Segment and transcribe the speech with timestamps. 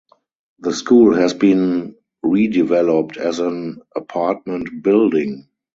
[0.57, 1.93] The school has been
[2.25, 5.47] redeveloped as an apartment building.